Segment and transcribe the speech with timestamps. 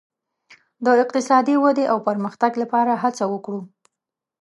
[0.85, 3.61] د اقتصادي ودې او پرمختګ لپاره هڅه وکړو.